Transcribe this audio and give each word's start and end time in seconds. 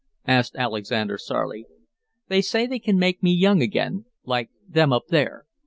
asked 0.25 0.55
Alexander 0.55 1.15
sourly. 1.15 1.67
"They 2.27 2.41
say 2.41 2.65
they 2.65 2.79
can 2.79 2.97
make 2.97 3.21
me 3.21 3.31
young 3.35 3.61
again. 3.61 4.05
Like 4.25 4.49
them 4.67 4.91
up 4.91 5.09
there. 5.09 5.45